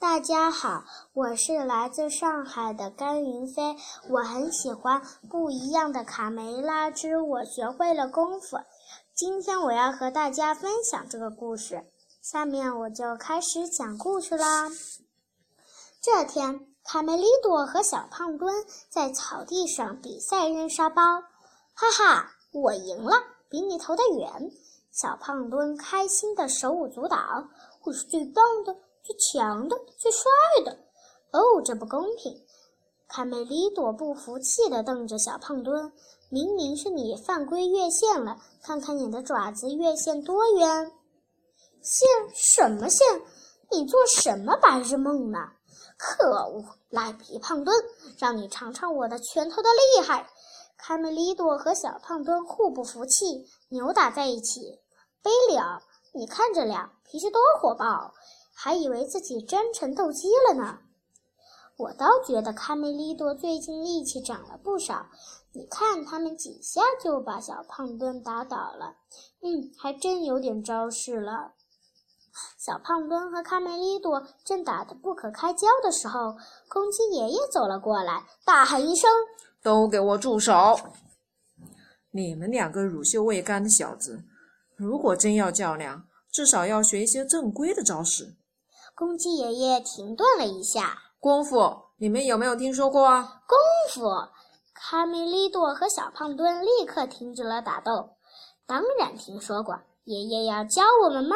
[0.00, 3.76] 大家好，我是来自上海的甘云飞，
[4.08, 8.56] 我很喜欢《不一样的卡梅拉之我学会了功夫》。
[9.14, 11.84] 今天我要和大家分享这个故事，
[12.22, 14.70] 下面我就开始讲故事啦。
[16.00, 18.54] 这天，卡梅利多和小胖墩
[18.88, 21.02] 在草地上比赛扔沙包，
[21.74, 23.16] 哈哈，我赢了，
[23.50, 24.50] 比你投得远。
[24.90, 27.18] 小胖墩开心的手舞足蹈，
[27.84, 28.74] 我是最棒的。
[29.02, 30.30] 最强的，最帅
[30.64, 30.72] 的，
[31.32, 32.44] 哦，这不公平！
[33.08, 35.92] 卡梅利多不服气地瞪着小胖墩
[36.30, 40.92] ：“明明是你犯规越线了，看看你的爪子越线多远！
[41.82, 43.06] 线什么线？
[43.70, 45.38] 你做什么白日梦呢？
[45.98, 46.64] 可恶！
[46.88, 47.74] 赖皮胖墩，
[48.18, 50.28] 让你尝尝我的拳头的厉害！”
[50.78, 54.80] 卡梅利多和小胖墩互不服气，扭打在一起。
[55.22, 55.82] 贝里奥，
[56.14, 58.14] 你看这俩脾气多火爆！
[58.62, 60.80] 还以为自己真成斗鸡了呢。
[61.78, 65.06] 我倒觉得卡梅利多最近力气长了不少。
[65.52, 68.96] 你看，他们几下就把小胖墩打倒了。
[69.40, 71.52] 嗯，还真有点招式了。
[72.58, 76.36] 小胖墩和卡梅利多正打得不可开交的时候，
[76.68, 79.10] 公鸡爷爷走了过来，大喊一声
[79.64, 80.78] ：“都给我住手！
[82.10, 84.22] 你们两个乳臭未干的小子，
[84.76, 88.34] 如果真要较量，至少要学一些正规的招式。”
[89.00, 93.40] 公鸡爷爷停顿了一下，功夫，你们有没有听说过啊？
[93.46, 93.56] 功
[93.94, 94.10] 夫，
[94.74, 98.10] 卡梅利多和小胖墩立刻停止了打斗。
[98.66, 101.34] 当然听说过，爷爷要教我们吗？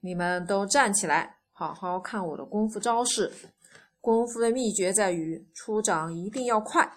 [0.00, 3.30] 你们都站起来，好好看我的功夫招式。
[4.00, 6.90] 功夫的秘诀在于出掌一定要快，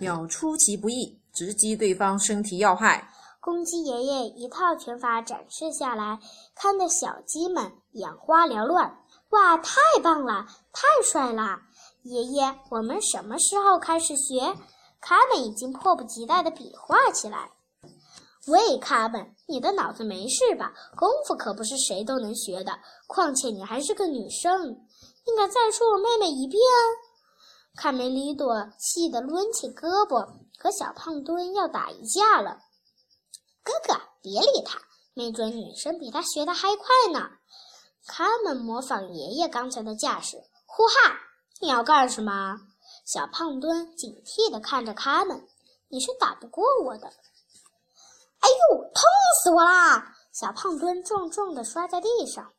[0.00, 3.06] 要出其不意，直击对方身体要害。
[3.38, 6.18] 公鸡爷爷一套拳法展示下来，
[6.54, 9.00] 看得小鸡们眼花缭乱。
[9.30, 11.60] 哇，太棒了，太帅了！
[12.02, 14.56] 爷爷，我们什么时候开始学？
[15.00, 17.50] 卡门已经迫不及待地比划起来。
[18.46, 20.72] 喂，卡门，你的脑子没事吧？
[20.96, 22.72] 功夫可不是谁都能学的，
[23.06, 24.64] 况且你还是个女生，
[25.26, 26.62] 应该再说我妹妹一遍。
[27.76, 30.26] 卡梅利多气得抡起胳膊，
[30.58, 32.58] 和小胖墩要打一架了。
[33.62, 34.80] 哥哥，别理他，
[35.12, 37.28] 没准女生比他学的还快呢。
[38.08, 41.14] 他们模仿爷爷刚才的架势，呼哈！
[41.60, 42.58] 你要干什么？
[43.04, 45.46] 小胖墩警惕地看着他们，
[45.88, 47.06] 你是打不过我的。
[47.06, 49.02] 哎呦，痛
[49.42, 50.16] 死我啦！
[50.32, 52.52] 小胖墩重重地摔在地上。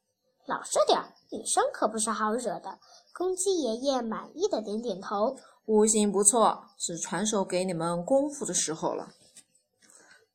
[0.46, 1.02] 老实点，
[1.32, 2.80] 女生可不是好惹的。
[3.14, 5.36] 公鸡爷爷满意的点点头，
[5.66, 9.10] 悟性不错，是传授给你们功夫的时候了，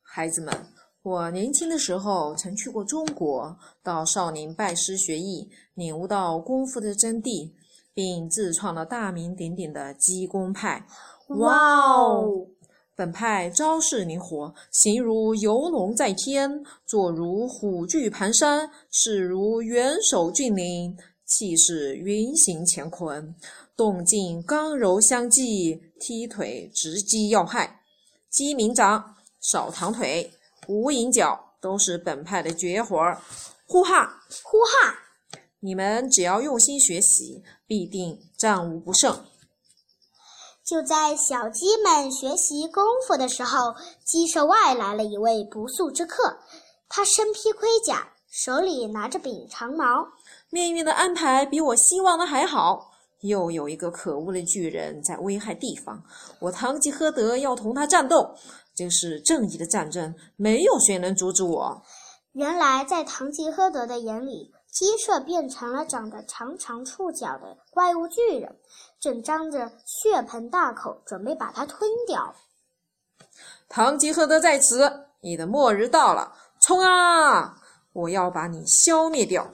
[0.03, 0.73] 孩子们。
[1.05, 7.51] 我年轻的时候曾去过中国，到少林拜师学艺，领悟到功夫的真谛，
[7.93, 10.87] 并自创了大名鼎鼎的鸡公派。
[11.29, 12.47] 哇哦！
[12.97, 23.35] 本派招式灵活，形如游龙在天，坐如虎踞盘山，势如元首峻岭，气势云行乾坤，
[23.77, 27.81] 动静刚柔相济，踢腿直击要害。
[28.31, 30.33] 鸡鸣掌，扫堂腿。
[30.67, 33.21] 无影脚都是本派的绝活儿，
[33.67, 34.95] 呼哈呼哈！
[35.61, 39.25] 你们只要用心学习，必定战无不胜。
[40.65, 46.39] 就在小鸡们学习功夫的时候，鸡舍外来了一位不速之客。
[46.89, 50.09] 他身披盔甲，手里拿着柄长矛。
[50.51, 56.03] 命运的安排比我希望的还好，又有一个可恶的巨人在危害地方，
[56.39, 58.35] 我堂吉诃德要同他战斗。
[58.75, 61.83] 这是正义的战争，没有谁能阻止我。
[62.33, 68.57] 原来，在堂吉诃德的眼里，鸡舍变成了长得长长触角的怪物巨人，
[68.99, 72.35] 正张着血盆大口，准备把它吞掉。
[73.69, 76.33] 堂吉诃德在此，你的末日到了！
[76.61, 77.61] 冲啊！
[77.93, 79.47] 我要把你消灭掉！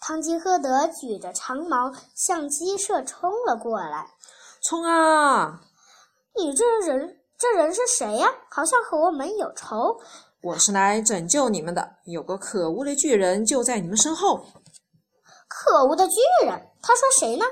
[0.00, 4.10] 堂吉诃德举着长矛向鸡舍冲了过来。
[4.60, 5.62] 冲啊！
[6.34, 7.20] 你这人！
[7.38, 8.28] 这人是谁呀？
[8.48, 10.00] 好像和我们有仇。
[10.42, 11.96] 我是来拯救你们的。
[12.06, 14.46] 有个可恶的巨人就在你们身后。
[15.46, 16.14] 可恶的巨
[16.46, 16.70] 人？
[16.80, 17.44] 他说谁呢？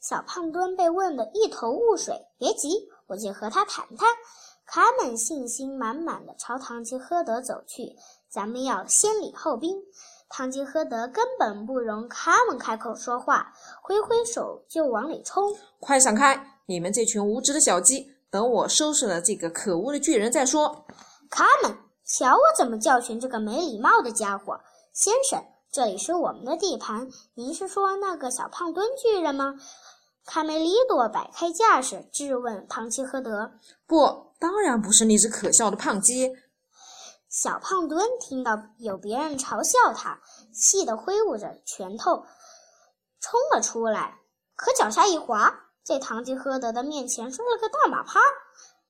[0.00, 2.14] 小胖墩被问得一头雾水。
[2.38, 4.08] 别急，我去和他谈谈。
[4.64, 7.96] 卡门信心满满的朝唐吉诃德走去。
[8.30, 9.76] 咱们要先礼后兵。
[10.30, 13.52] 唐吉诃德根本不容卡门开口说话，
[13.82, 15.54] 挥挥手就往里冲。
[15.80, 16.60] 快闪开！
[16.64, 18.14] 你们这群无知的小鸡！
[18.30, 20.86] 等我收拾了这个可恶的巨人再说。
[21.30, 24.60] 卡门，瞧我怎么教训这个没礼貌的家伙！
[24.92, 27.08] 先生，这里是我们的地盘。
[27.34, 29.54] 您是说那个小胖墩巨人吗？”
[30.26, 33.52] 卡梅利多摆开架势质问唐吉诃德
[33.88, 36.36] ：“不，当然不是那只可笑的胖鸡。”
[37.30, 40.20] 小胖墩听到有别人嘲笑他，
[40.52, 42.24] 气得挥舞着拳头
[43.20, 44.18] 冲了出来，
[44.54, 48.20] 可脚下一滑，在堂吉诃德的面前摔了个大马趴。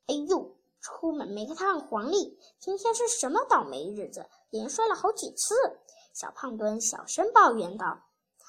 [0.08, 0.56] 哎呦！
[0.80, 4.26] 出门没看黄历，今天是什么倒霉日子？
[4.50, 5.54] 连摔了好几次。
[6.12, 7.86] 小胖墩小声抱怨道：“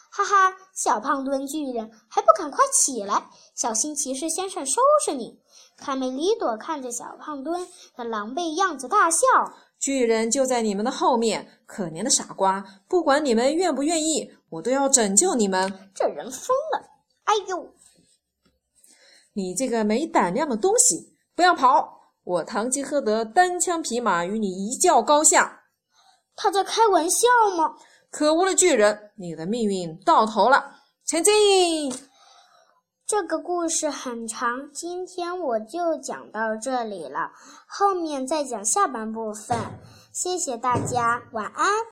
[0.09, 5.39] 哈哈，小胖墩巨人还不赶快起来，小心骑士先生收拾你！”
[5.77, 9.27] 卡梅利多看着小胖墩的狼狈样子大笑
[9.79, 12.65] ：“巨人就在你们的后面，可怜的傻瓜！
[12.87, 16.89] 不管你们愿不愿意，我都要拯救你们。”这人疯了！
[17.25, 17.71] 哎呦，
[19.39, 21.97] 你这个没胆量的东西，不要跑！
[22.25, 25.61] 我堂吉诃德单枪匹马与你一较高下，
[26.35, 27.27] 他在开玩笑
[27.57, 27.73] 吗？
[28.11, 30.75] 可恶的巨人，你的命运到头了！
[31.05, 31.33] 前进。
[33.07, 37.31] 这个故事很长，今天我就讲到这里了，
[37.67, 39.57] 后面再讲下半部分。
[40.11, 41.67] 谢谢大家，晚安。